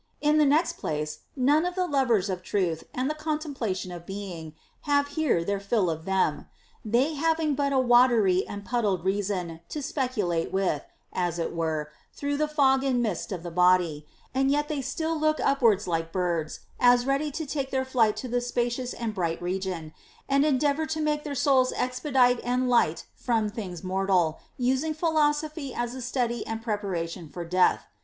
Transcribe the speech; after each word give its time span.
In 0.19 0.39
the 0.39 0.47
next 0.47 0.79
place, 0.79 1.19
none 1.35 1.63
of 1.63 1.75
the 1.75 1.85
lovers 1.85 2.27
of 2.27 2.41
truth 2.41 2.85
and 2.91 3.07
the 3.07 3.13
contemplation 3.13 3.91
of 3.91 4.03
being 4.07 4.55
have 4.89 5.09
here 5.09 5.43
their 5.43 5.59
fill 5.59 5.91
of 5.91 6.05
them; 6.05 6.47
they 6.83 7.13
having 7.13 7.53
but 7.53 7.71
a 7.71 7.77
watery 7.77 8.43
and 8.47 8.65
puddled 8.65 9.05
reason 9.05 9.59
to 9.69 9.79
speculate 9.83 10.51
with, 10.51 10.81
as 11.13 11.37
it 11.37 11.53
were, 11.55 11.91
through 12.13 12.35
the 12.37 12.47
fog 12.47 12.83
and 12.83 13.03
mist 13.03 13.31
of 13.31 13.43
the 13.43 13.51
body; 13.51 14.07
and 14.33 14.49
yet 14.49 14.69
they 14.69 14.81
still 14.81 15.15
look 15.19 15.39
upwards 15.39 15.85
like 15.87 16.11
birds, 16.11 16.61
as 16.79 17.05
ready 17.05 17.29
to 17.29 17.45
take 17.45 17.69
their 17.69 17.85
flight 17.85 18.17
to 18.17 18.27
the 18.27 18.41
spacious 18.41 18.93
and 18.93 19.13
bright 19.13 19.39
region, 19.39 19.93
and 20.27 20.43
endeavor 20.43 20.87
to 20.87 20.99
make 20.99 21.23
their 21.23 21.35
souls 21.35 21.71
expedite 21.73 22.39
and 22.43 22.67
light 22.67 23.05
from 23.13 23.49
things 23.49 23.83
mortal, 23.83 24.39
using 24.57 24.95
philosophy 24.95 25.75
as 25.75 25.93
a 25.93 26.01
study 26.01 26.43
and 26.47 26.63
preparation 26.63 27.29
for 27.29 27.45
death. 27.45 27.83